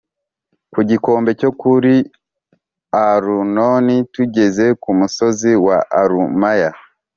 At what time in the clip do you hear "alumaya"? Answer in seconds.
5.99-6.69